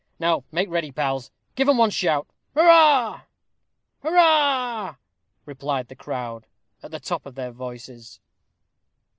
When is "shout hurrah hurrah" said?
1.91-4.95